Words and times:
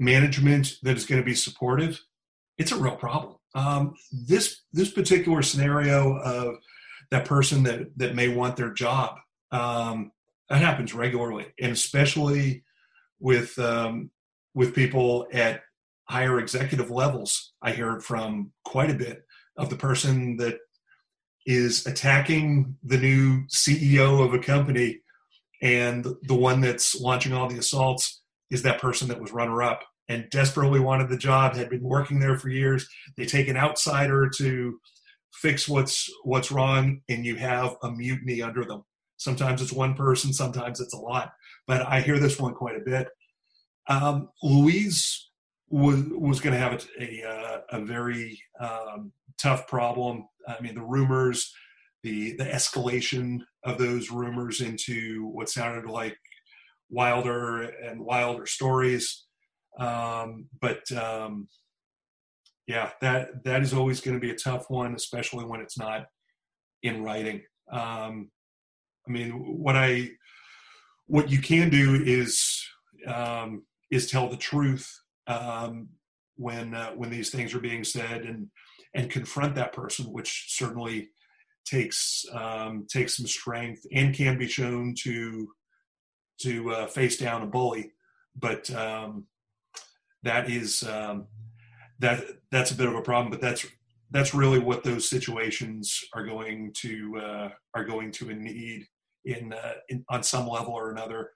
management 0.00 0.76
that 0.82 0.96
is 0.96 1.06
going 1.06 1.20
to 1.20 1.24
be 1.24 1.34
supportive, 1.34 2.00
it's 2.58 2.72
a 2.72 2.76
real 2.76 2.96
problem. 2.96 3.36
Um, 3.54 3.94
this 4.12 4.62
this 4.72 4.90
particular 4.90 5.42
scenario 5.42 6.16
of 6.18 6.56
that 7.10 7.24
person 7.24 7.62
that 7.64 7.96
that 7.96 8.14
may 8.14 8.28
want 8.28 8.56
their 8.56 8.70
job 8.70 9.18
um, 9.52 10.12
that 10.48 10.60
happens 10.60 10.94
regularly, 10.94 11.46
and 11.60 11.72
especially 11.72 12.64
with 13.20 13.56
um, 13.58 14.10
with 14.54 14.74
people 14.74 15.28
at 15.32 15.62
higher 16.08 16.40
executive 16.40 16.90
levels. 16.90 17.52
I 17.62 17.72
hear 17.72 17.92
it 17.92 18.02
from 18.02 18.52
quite 18.64 18.90
a 18.90 18.94
bit 18.94 19.24
of 19.56 19.70
the 19.70 19.76
person 19.76 20.36
that 20.38 20.58
is 21.46 21.86
attacking 21.86 22.76
the 22.82 22.98
new 22.98 23.44
CEO 23.46 24.24
of 24.24 24.34
a 24.34 24.38
company 24.38 25.00
and 25.62 26.06
the 26.22 26.34
one 26.34 26.60
that's 26.60 27.00
launching 27.00 27.32
all 27.32 27.48
the 27.48 27.58
assaults 27.58 28.19
is 28.50 28.62
that 28.62 28.80
person 28.80 29.08
that 29.08 29.20
was 29.20 29.32
runner 29.32 29.62
up 29.62 29.82
and 30.08 30.28
desperately 30.30 30.80
wanted 30.80 31.08
the 31.08 31.16
job 31.16 31.54
had 31.54 31.70
been 31.70 31.82
working 31.82 32.18
there 32.18 32.36
for 32.36 32.48
years. 32.48 32.88
They 33.16 33.26
take 33.26 33.48
an 33.48 33.56
outsider 33.56 34.28
to 34.38 34.78
fix 35.34 35.68
what's 35.68 36.10
what's 36.24 36.50
wrong 36.50 37.00
and 37.08 37.24
you 37.24 37.36
have 37.36 37.76
a 37.82 37.90
mutiny 37.90 38.42
under 38.42 38.64
them. 38.64 38.84
Sometimes 39.16 39.62
it's 39.62 39.72
one 39.72 39.94
person 39.94 40.32
sometimes 40.32 40.80
it's 40.80 40.94
a 40.94 40.98
lot 40.98 41.32
but 41.70 41.86
i 41.86 42.00
hear 42.00 42.18
this 42.18 42.38
one 42.38 42.52
quite 42.52 42.76
a 42.76 42.84
bit. 42.84 43.08
Um, 43.86 44.28
louise 44.42 45.30
was 45.68 46.02
was 46.10 46.40
going 46.40 46.52
to 46.52 46.58
have 46.58 46.84
a, 46.98 47.22
a, 47.22 47.78
a 47.78 47.84
very 47.84 48.40
um, 48.60 49.12
tough 49.40 49.68
problem. 49.68 50.26
I 50.48 50.60
mean 50.60 50.74
the 50.74 50.82
rumors 50.82 51.54
the 52.02 52.34
the 52.36 52.44
escalation 52.44 53.38
of 53.64 53.78
those 53.78 54.10
rumors 54.10 54.60
into 54.60 55.28
what 55.28 55.48
sounded 55.48 55.88
like 55.88 56.18
wilder 56.90 57.62
and 57.62 58.00
wilder 58.00 58.46
stories. 58.46 59.24
Um, 59.78 60.46
but 60.60 60.90
um, 60.92 61.48
yeah 62.70 62.90
that 63.00 63.42
that 63.42 63.62
is 63.62 63.74
always 63.74 64.00
going 64.00 64.16
to 64.16 64.20
be 64.20 64.30
a 64.30 64.36
tough 64.36 64.70
one 64.70 64.94
especially 64.94 65.44
when 65.44 65.60
it's 65.60 65.76
not 65.76 66.06
in 66.84 67.02
writing. 67.02 67.42
Um, 67.72 68.30
i 69.06 69.10
mean 69.10 69.30
what 69.32 69.76
i 69.76 70.10
what 71.06 71.30
you 71.30 71.40
can 71.40 71.68
do 71.68 72.00
is 72.04 72.64
um, 73.06 73.64
is 73.90 74.08
tell 74.08 74.28
the 74.28 74.36
truth 74.36 74.88
um, 75.26 75.88
when 76.36 76.74
uh, 76.74 76.92
when 76.92 77.10
these 77.10 77.30
things 77.30 77.54
are 77.54 77.60
being 77.60 77.82
said 77.82 78.22
and 78.22 78.48
and 78.94 79.10
confront 79.10 79.56
that 79.56 79.72
person 79.72 80.06
which 80.06 80.46
certainly 80.48 81.10
takes 81.64 82.24
um, 82.32 82.86
takes 82.88 83.16
some 83.16 83.26
strength 83.26 83.84
and 83.92 84.14
can 84.14 84.38
be 84.38 84.46
shown 84.46 84.94
to 85.02 85.48
to 86.42 86.70
uh, 86.72 86.86
face 86.86 87.16
down 87.16 87.42
a 87.42 87.46
bully. 87.46 87.92
But 88.36 88.70
um, 88.74 89.26
that 90.22 90.50
is 90.50 90.82
um, 90.84 91.26
that 91.98 92.24
that's 92.50 92.70
a 92.70 92.76
bit 92.76 92.88
of 92.88 92.94
a 92.94 93.02
problem. 93.02 93.30
But 93.30 93.40
that's 93.40 93.66
that's 94.10 94.34
really 94.34 94.58
what 94.58 94.84
those 94.84 95.08
situations 95.08 96.00
are 96.14 96.24
going 96.24 96.72
to 96.78 97.16
uh, 97.18 97.48
are 97.74 97.84
going 97.84 98.10
to 98.12 98.32
need 98.34 98.86
in, 99.24 99.52
uh, 99.52 99.74
in 99.88 100.04
on 100.08 100.22
some 100.22 100.48
level 100.48 100.72
or 100.72 100.90
another 100.90 101.30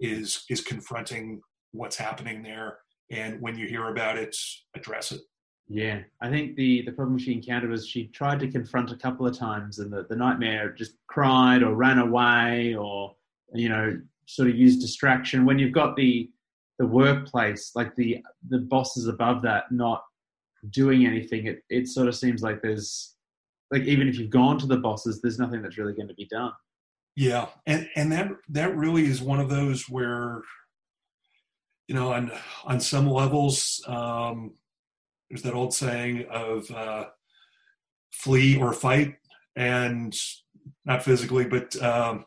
is 0.00 0.44
is 0.50 0.60
confronting 0.60 1.40
what's 1.72 1.96
happening 1.96 2.42
there 2.42 2.78
and 3.10 3.40
when 3.40 3.56
you 3.56 3.66
hear 3.66 3.88
about 3.88 4.16
it 4.16 4.34
address 4.74 5.12
it 5.12 5.20
Yeah, 5.68 6.00
I 6.22 6.30
think 6.30 6.56
the 6.56 6.82
the 6.82 6.92
problem 6.92 7.18
she 7.18 7.32
encountered 7.32 7.70
was 7.70 7.86
she 7.86 8.06
tried 8.06 8.40
to 8.40 8.50
confront 8.50 8.90
a 8.90 8.96
couple 8.96 9.26
of 9.26 9.36
times, 9.36 9.80
and 9.80 9.92
the, 9.92 10.06
the 10.08 10.16
nightmare 10.16 10.72
just 10.72 10.94
cried 11.08 11.62
or 11.62 11.74
ran 11.74 11.98
away 11.98 12.74
or 12.74 13.14
you 13.52 13.68
know 13.68 14.00
sort 14.28 14.48
of 14.48 14.56
use 14.56 14.76
distraction. 14.76 15.46
When 15.46 15.58
you've 15.58 15.72
got 15.72 15.96
the 15.96 16.30
the 16.78 16.86
workplace, 16.86 17.72
like 17.74 17.96
the 17.96 18.22
the 18.48 18.58
bosses 18.58 19.08
above 19.08 19.42
that, 19.42 19.72
not 19.72 20.04
doing 20.70 21.06
anything, 21.06 21.46
it 21.46 21.62
it 21.70 21.88
sort 21.88 22.08
of 22.08 22.14
seems 22.14 22.42
like 22.42 22.62
there's 22.62 23.16
like 23.70 23.82
even 23.82 24.06
if 24.06 24.18
you've 24.18 24.30
gone 24.30 24.58
to 24.58 24.66
the 24.66 24.76
bosses, 24.76 25.20
there's 25.20 25.38
nothing 25.38 25.62
that's 25.62 25.78
really 25.78 25.94
going 25.94 26.08
to 26.08 26.14
be 26.14 26.26
done. 26.26 26.52
Yeah, 27.16 27.46
and 27.66 27.88
and 27.96 28.12
that 28.12 28.28
that 28.50 28.76
really 28.76 29.06
is 29.06 29.20
one 29.20 29.40
of 29.40 29.48
those 29.48 29.88
where, 29.88 30.42
you 31.88 31.94
know, 31.94 32.12
on 32.12 32.30
on 32.64 32.80
some 32.80 33.10
levels, 33.10 33.82
um, 33.86 34.52
there's 35.28 35.42
that 35.42 35.54
old 35.54 35.74
saying 35.74 36.26
of 36.30 36.70
uh, 36.70 37.06
flee 38.12 38.58
or 38.58 38.72
fight, 38.74 39.16
and 39.56 40.14
not 40.84 41.02
physically, 41.02 41.46
but 41.46 41.74
um, 41.82 42.26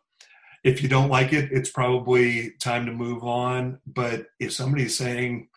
if 0.64 0.84
you 0.84 0.90
don't 0.90 1.10
like 1.10 1.34
it, 1.34 1.52
it's 1.52 1.72
probably 1.72 2.52
time 2.60 2.86
to 2.86 2.92
move 2.92 3.24
on. 3.24 3.80
But 3.88 4.28
if 4.40 4.54
somebody's 4.54 4.98
saying 4.98 5.50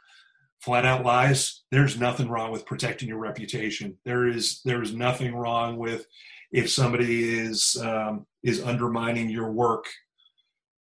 flat 0.61 0.87
out 0.87 1.05
lies, 1.05 1.63
there's 1.71 2.01
nothing 2.01 2.29
wrong 2.29 2.51
with 2.51 2.65
protecting 2.65 3.09
your 3.09 3.19
reputation. 3.19 3.99
There 4.05 4.27
is 4.27 4.61
there 4.65 4.83
is 4.83 4.95
nothing 4.95 5.35
wrong 5.35 5.77
with 5.77 6.07
if 6.53 6.71
somebody 6.71 7.39
is 7.39 7.77
um, 7.83 8.27
is 8.43 8.63
undermining 8.63 9.29
your 9.29 9.53
work, 9.53 9.85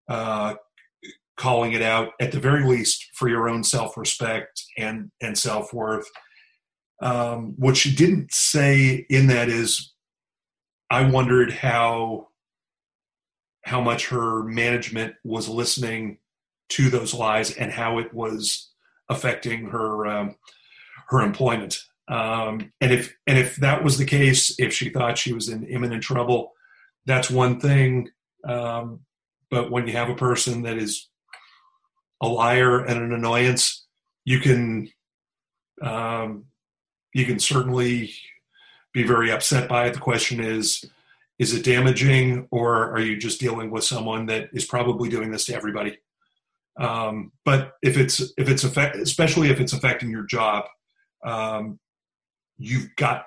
uh, 0.07 0.55
calling 1.35 1.73
it 1.73 1.81
out 1.81 2.11
at 2.21 2.31
the 2.31 2.39
very 2.39 2.65
least 2.65 3.09
for 3.13 3.27
your 3.27 3.49
own 3.49 3.63
self 3.63 3.97
respect 3.97 4.63
and 4.77 5.11
and 5.21 5.37
self 5.37 5.73
worth. 5.73 6.09
Um, 7.01 7.55
what 7.57 7.75
she 7.75 7.93
didn't 7.93 8.31
say 8.31 9.05
in 9.09 9.27
that 9.27 9.49
is, 9.49 9.93
I 10.89 11.09
wondered 11.09 11.51
how 11.51 12.29
how 13.63 13.81
much 13.81 14.09
her 14.09 14.43
management 14.43 15.15
was 15.23 15.49
listening 15.49 16.19
to 16.69 16.89
those 16.89 17.13
lies 17.13 17.55
and 17.55 17.71
how 17.71 17.97
it 17.99 18.13
was 18.13 18.69
affecting 19.09 19.67
her 19.67 20.05
um, 20.05 20.35
her 21.07 21.21
employment. 21.21 21.79
Um, 22.07 22.73
and 22.81 22.91
if 22.91 23.15
and 23.25 23.37
if 23.37 23.55
that 23.57 23.83
was 23.83 23.97
the 23.97 24.05
case, 24.05 24.55
if 24.59 24.73
she 24.73 24.89
thought 24.89 25.17
she 25.17 25.33
was 25.33 25.49
in 25.49 25.63
imminent 25.65 26.03
trouble, 26.03 26.53
that's 27.05 27.29
one 27.29 27.59
thing. 27.59 28.09
Um, 28.43 29.01
but 29.49 29.71
when 29.71 29.87
you 29.87 29.93
have 29.93 30.09
a 30.09 30.15
person 30.15 30.63
that 30.63 30.77
is 30.77 31.07
a 32.21 32.27
liar 32.27 32.83
and 32.83 33.01
an 33.01 33.13
annoyance, 33.13 33.85
you 34.25 34.39
can 34.39 34.89
um, 35.81 36.45
you 37.13 37.25
can 37.25 37.39
certainly 37.39 38.13
be 38.93 39.03
very 39.03 39.31
upset 39.31 39.69
by 39.69 39.87
it. 39.87 39.93
The 39.93 39.99
question 39.99 40.43
is, 40.43 40.85
is 41.39 41.53
it 41.53 41.63
damaging, 41.63 42.47
or 42.51 42.91
are 42.91 42.99
you 42.99 43.17
just 43.17 43.39
dealing 43.39 43.71
with 43.71 43.83
someone 43.83 44.27
that 44.27 44.49
is 44.53 44.65
probably 44.65 45.09
doing 45.09 45.31
this 45.31 45.45
to 45.45 45.55
everybody? 45.55 45.97
Um, 46.79 47.31
but 47.45 47.73
if 47.81 47.97
it's 47.97 48.19
if 48.37 48.49
it's 48.49 48.63
especially 48.63 49.49
if 49.49 49.59
it's 49.59 49.73
affecting 49.73 50.09
your 50.09 50.23
job, 50.23 50.65
um, 51.23 51.79
you've 52.57 52.95
got 52.95 53.25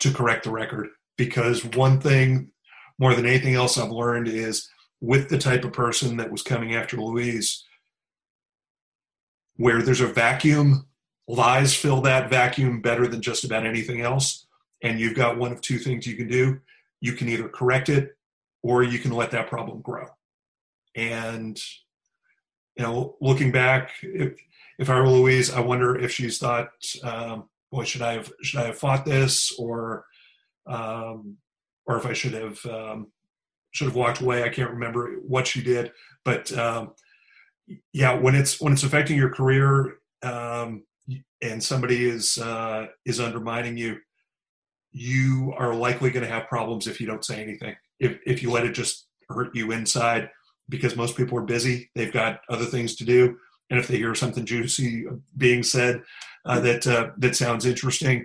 to 0.00 0.12
correct 0.12 0.44
the 0.44 0.50
record 0.50 0.88
because 1.16 1.64
one 1.64 2.00
thing 2.00 2.50
more 2.98 3.14
than 3.14 3.26
anything 3.26 3.54
else 3.54 3.78
I've 3.78 3.90
learned 3.90 4.28
is 4.28 4.68
with 5.00 5.28
the 5.28 5.38
type 5.38 5.64
of 5.64 5.72
person 5.72 6.16
that 6.16 6.30
was 6.30 6.42
coming 6.42 6.74
after 6.74 6.96
Louise, 6.96 7.64
where 9.56 9.82
there's 9.82 10.00
a 10.00 10.06
vacuum, 10.06 10.86
lies 11.28 11.74
fill 11.74 12.00
that 12.02 12.30
vacuum 12.30 12.80
better 12.80 13.06
than 13.06 13.20
just 13.20 13.44
about 13.44 13.66
anything 13.66 14.00
else. 14.00 14.46
And 14.82 14.98
you've 14.98 15.14
got 15.14 15.38
one 15.38 15.52
of 15.52 15.60
two 15.60 15.78
things 15.78 16.06
you 16.06 16.16
can 16.16 16.28
do. 16.28 16.60
You 17.04 17.12
can 17.12 17.28
either 17.28 17.48
correct 17.48 17.88
it 17.88 18.04
or 18.62 18.82
you 18.82 18.98
can 18.98 19.12
let 19.12 19.30
that 19.32 19.48
problem 19.48 19.78
grow. 19.82 20.06
And, 20.94 21.56
you 22.76 22.84
know, 22.84 23.16
looking 23.20 23.52
back, 23.52 23.90
if, 24.02 24.32
if 24.78 24.88
I 24.88 24.98
were 24.98 25.08
Louise, 25.08 25.52
I 25.52 25.60
wonder 25.60 25.98
if 26.04 26.10
she's 26.10 26.38
thought, 26.38 26.70
um, 27.02 27.50
boy, 27.70 27.84
should 27.84 28.02
I 28.02 28.14
have, 28.14 28.32
should 28.42 28.60
I 28.60 28.66
have 28.68 28.78
fought 28.78 29.04
this 29.04 29.54
or, 29.58 30.06
um, 30.66 31.36
or 31.86 31.98
if 31.98 32.06
I 32.06 32.14
should 32.14 32.32
have, 32.32 32.64
um, 32.66 33.08
should 33.72 33.88
have 33.88 33.96
walked 33.96 34.20
away. 34.20 34.44
I 34.44 34.48
can't 34.48 34.70
remember 34.70 35.16
what 35.26 35.46
she 35.46 35.62
did, 35.62 35.92
but 36.24 36.50
um, 36.56 36.92
yeah, 37.92 38.14
when 38.14 38.34
it's 38.34 38.60
when 38.60 38.72
it's 38.72 38.84
affecting 38.84 39.16
your 39.16 39.30
career 39.30 39.98
um, 40.22 40.84
and 41.42 41.62
somebody 41.62 42.08
is 42.08 42.38
uh, 42.38 42.86
is 43.04 43.20
undermining 43.20 43.76
you, 43.76 43.98
you 44.94 45.52
are 45.58 45.74
likely 45.74 46.10
going 46.10 46.24
to 46.24 46.32
have 46.32 46.46
problems 46.46 46.86
if 46.86 47.00
you 47.00 47.06
don't 47.06 47.24
say 47.24 47.42
anything. 47.42 47.74
If 47.98 48.18
if 48.24 48.42
you 48.42 48.50
let 48.50 48.64
it 48.64 48.72
just 48.72 49.08
hurt 49.28 49.54
you 49.54 49.72
inside, 49.72 50.30
because 50.68 50.96
most 50.96 51.16
people 51.16 51.36
are 51.36 51.42
busy, 51.42 51.90
they've 51.94 52.12
got 52.12 52.40
other 52.48 52.64
things 52.64 52.94
to 52.96 53.04
do, 53.04 53.36
and 53.70 53.78
if 53.78 53.88
they 53.88 53.96
hear 53.96 54.14
something 54.14 54.46
juicy 54.46 55.04
being 55.36 55.64
said 55.64 56.00
uh, 56.46 56.60
that 56.60 56.86
uh, 56.86 57.10
that 57.18 57.34
sounds 57.34 57.66
interesting, 57.66 58.24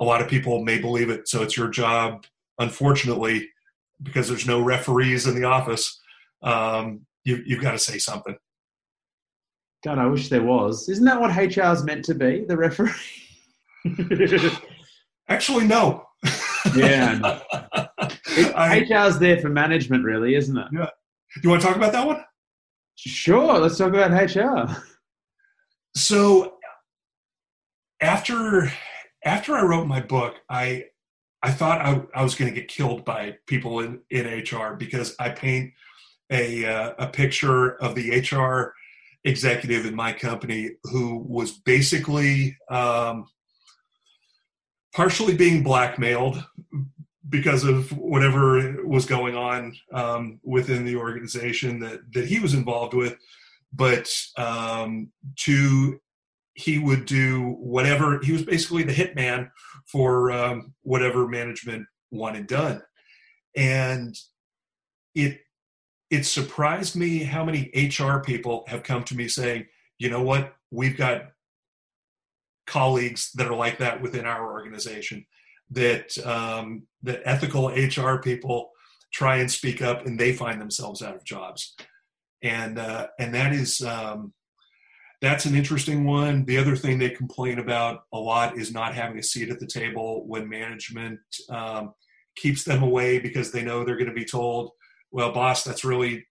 a 0.00 0.04
lot 0.04 0.22
of 0.22 0.28
people 0.28 0.64
may 0.64 0.78
believe 0.78 1.10
it. 1.10 1.28
So 1.28 1.42
it's 1.42 1.56
your 1.56 1.68
job, 1.68 2.24
unfortunately, 2.60 3.48
because 4.02 4.28
there's 4.28 4.46
no 4.46 4.62
referees 4.62 5.26
in 5.26 5.34
the 5.34 5.44
office. 5.44 6.00
Um, 6.42 7.00
you, 7.24 7.42
you've 7.44 7.62
got 7.62 7.72
to 7.72 7.78
say 7.78 7.98
something. 7.98 8.36
God, 9.84 9.98
I 9.98 10.06
wish 10.06 10.28
there 10.28 10.42
was. 10.42 10.88
Isn't 10.88 11.04
that 11.04 11.20
what 11.20 11.34
HR 11.36 11.72
is 11.72 11.82
meant 11.82 12.04
to 12.04 12.14
be? 12.14 12.44
The 12.46 12.56
referee. 12.56 12.92
Actually, 15.28 15.66
no. 15.66 16.06
yeah. 16.74 17.40
I, 18.54 18.84
HR's 18.88 19.18
there 19.18 19.40
for 19.40 19.48
management, 19.48 20.04
really, 20.04 20.34
isn't 20.34 20.56
it? 20.56 20.66
Yeah. 20.72 20.90
Do 21.34 21.40
you 21.42 21.50
want 21.50 21.62
to 21.62 21.68
talk 21.68 21.76
about 21.76 21.92
that 21.92 22.06
one? 22.06 22.24
Sure. 22.96 23.58
Let's 23.58 23.76
talk 23.76 23.92
about 23.92 24.10
HR. 24.10 24.82
So 25.94 26.54
after 28.00 28.72
after 29.24 29.54
I 29.54 29.62
wrote 29.62 29.86
my 29.86 30.00
book, 30.00 30.36
I 30.48 30.84
I 31.42 31.50
thought 31.50 31.80
I, 31.80 32.02
I 32.14 32.22
was 32.22 32.34
going 32.34 32.52
to 32.52 32.58
get 32.58 32.68
killed 32.68 33.04
by 33.04 33.36
people 33.46 33.80
in, 33.80 34.00
in 34.10 34.26
HR 34.26 34.74
because 34.74 35.14
I 35.18 35.30
paint 35.30 35.72
a 36.30 36.64
uh, 36.64 36.94
a 36.98 37.06
picture 37.08 37.76
of 37.76 37.94
the 37.94 38.20
HR 38.20 38.74
executive 39.24 39.86
in 39.86 39.94
my 39.94 40.12
company 40.12 40.70
who 40.84 41.18
was 41.28 41.52
basically 41.52 42.56
um, 42.70 43.26
partially 44.96 45.36
being 45.36 45.62
blackmailed 45.62 46.42
because 47.28 47.64
of 47.64 47.92
whatever 47.98 48.82
was 48.86 49.04
going 49.04 49.36
on 49.36 49.76
um, 49.92 50.40
within 50.42 50.86
the 50.86 50.96
organization 50.96 51.78
that, 51.78 52.00
that 52.14 52.26
he 52.26 52.38
was 52.40 52.54
involved 52.54 52.94
with. 52.94 53.14
But 53.74 54.10
um, 54.38 55.12
to 55.40 56.00
he 56.54 56.78
would 56.78 57.04
do 57.04 57.56
whatever 57.60 58.20
he 58.22 58.32
was 58.32 58.42
basically 58.42 58.84
the 58.84 58.94
hitman 58.94 59.50
for 59.84 60.32
um, 60.32 60.72
whatever 60.82 61.28
management 61.28 61.86
wanted 62.10 62.46
done, 62.46 62.80
and 63.54 64.16
it 65.14 65.40
it 66.08 66.24
surprised 66.24 66.96
me 66.96 67.18
how 67.18 67.44
many 67.44 67.70
HR 67.74 68.20
people 68.20 68.64
have 68.68 68.82
come 68.82 69.04
to 69.04 69.16
me 69.16 69.28
saying, 69.28 69.66
you 69.98 70.08
know 70.08 70.22
what, 70.22 70.54
we've 70.70 70.96
got 70.96 71.32
colleagues 72.66 73.30
that 73.34 73.46
are 73.46 73.56
like 73.56 73.78
that 73.78 74.00
within 74.00 74.26
our 74.26 74.52
organization. 74.52 75.26
That 75.70 76.16
um, 76.24 76.86
that 77.02 77.22
ethical 77.24 77.68
HR 77.68 78.18
people 78.18 78.70
try 79.12 79.38
and 79.38 79.50
speak 79.50 79.82
up, 79.82 80.06
and 80.06 80.18
they 80.18 80.32
find 80.32 80.60
themselves 80.60 81.02
out 81.02 81.16
of 81.16 81.24
jobs, 81.24 81.74
and 82.42 82.78
uh, 82.78 83.08
and 83.18 83.34
that 83.34 83.52
is 83.52 83.80
um, 83.80 84.32
that's 85.20 85.44
an 85.44 85.56
interesting 85.56 86.04
one. 86.04 86.44
The 86.44 86.58
other 86.58 86.76
thing 86.76 86.98
they 86.98 87.10
complain 87.10 87.58
about 87.58 88.04
a 88.12 88.18
lot 88.18 88.56
is 88.56 88.72
not 88.72 88.94
having 88.94 89.18
a 89.18 89.24
seat 89.24 89.50
at 89.50 89.58
the 89.58 89.66
table 89.66 90.24
when 90.28 90.48
management 90.48 91.18
um, 91.50 91.94
keeps 92.36 92.62
them 92.62 92.84
away 92.84 93.18
because 93.18 93.50
they 93.50 93.62
know 93.62 93.82
they're 93.82 93.96
going 93.96 94.06
to 94.06 94.14
be 94.14 94.24
told 94.24 94.70
well, 95.16 95.32
boss, 95.32 95.64
that's 95.64 95.84
really 95.84 96.26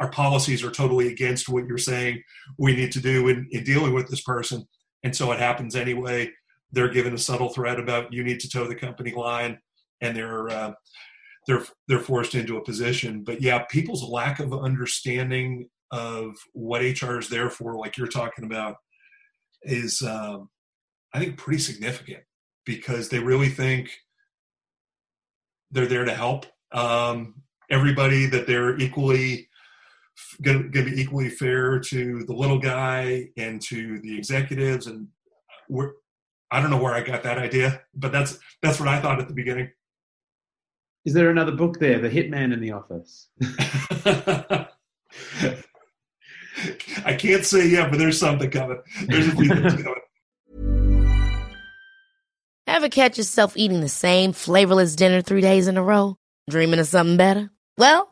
our 0.00 0.10
policies 0.10 0.64
are 0.64 0.70
totally 0.70 1.08
against 1.08 1.48
what 1.48 1.66
you're 1.66 1.78
saying 1.78 2.22
we 2.58 2.74
need 2.74 2.90
to 2.92 3.00
do 3.00 3.28
in, 3.28 3.46
in 3.50 3.62
dealing 3.62 3.92
with 3.92 4.08
this 4.08 4.22
person. 4.22 4.66
And 5.02 5.14
so 5.14 5.32
it 5.32 5.38
happens 5.38 5.74
anyway. 5.74 6.30
They're 6.70 6.88
given 6.88 7.14
a 7.14 7.18
subtle 7.18 7.50
threat 7.50 7.78
about 7.78 8.12
you 8.12 8.24
need 8.24 8.40
to 8.40 8.48
toe 8.48 8.66
the 8.66 8.74
company 8.74 9.12
line, 9.12 9.58
and 10.00 10.16
they're 10.16 10.48
uh, 10.48 10.72
they're 11.46 11.64
they're 11.88 11.98
forced 11.98 12.34
into 12.34 12.56
a 12.56 12.64
position. 12.64 13.24
But 13.24 13.42
yeah, 13.42 13.64
people's 13.70 14.02
lack 14.02 14.40
of 14.40 14.52
understanding 14.52 15.68
of 15.90 16.34
what 16.52 16.80
HR 16.80 17.18
is 17.18 17.28
there 17.28 17.50
for, 17.50 17.76
like 17.76 17.98
you're 17.98 18.06
talking 18.06 18.44
about, 18.44 18.76
is 19.62 20.02
um, 20.02 20.48
I 21.12 21.18
think 21.18 21.36
pretty 21.36 21.58
significant 21.58 22.22
because 22.64 23.08
they 23.08 23.18
really 23.18 23.50
think 23.50 23.90
they're 25.70 25.86
there 25.86 26.04
to 26.04 26.14
help 26.14 26.46
um, 26.72 27.42
everybody 27.70 28.26
that 28.26 28.46
they're 28.46 28.78
equally 28.78 29.48
going 30.40 30.72
to 30.72 30.84
be 30.84 31.00
equally 31.00 31.28
fair 31.28 31.78
to 31.78 32.24
the 32.24 32.32
little 32.32 32.58
guy 32.58 33.28
and 33.36 33.60
to 33.62 34.00
the 34.00 34.16
executives 34.16 34.86
and 34.86 35.08
we're, 35.68 35.92
I 36.50 36.60
don't 36.60 36.70
know 36.70 36.82
where 36.82 36.94
I 36.94 37.02
got 37.02 37.22
that 37.22 37.38
idea, 37.38 37.82
but 37.94 38.12
that's 38.12 38.38
that's 38.60 38.78
what 38.78 38.88
I 38.88 39.00
thought 39.00 39.20
at 39.20 39.28
the 39.28 39.34
beginning. 39.34 39.70
Is 41.04 41.14
there 41.14 41.30
another 41.30 41.52
book 41.52 41.80
there, 41.80 41.98
The 41.98 42.10
Hitman 42.10 42.52
in 42.52 42.60
the 42.60 42.72
Office? 42.72 43.28
I 47.04 47.14
can't 47.14 47.44
say 47.44 47.68
yet, 47.68 47.90
but 47.90 47.98
there's 47.98 48.20
something 48.20 48.50
coming. 48.50 48.78
There's 49.06 49.26
a 49.28 49.32
few 49.32 49.48
things 49.48 49.82
coming. 49.82 49.94
Ever 52.68 52.88
catch 52.88 53.18
yourself 53.18 53.56
eating 53.56 53.80
the 53.80 53.88
same 53.88 54.32
flavorless 54.32 54.94
dinner 54.94 55.22
three 55.22 55.40
days 55.40 55.66
in 55.66 55.76
a 55.76 55.82
row? 55.82 56.16
Dreaming 56.48 56.78
of 56.78 56.86
something 56.86 57.16
better? 57.16 57.50
Well, 57.76 58.11